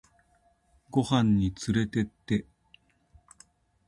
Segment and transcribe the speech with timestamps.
[0.89, 2.47] ご飯につれてって